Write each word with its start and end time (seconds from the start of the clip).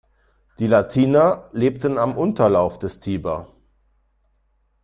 Die 0.57 0.65
Latiner 0.65 1.47
lebten 1.51 1.99
am 1.99 2.17
Unterlauf 2.17 2.79
des 2.79 3.01
Tiber. 3.01 3.49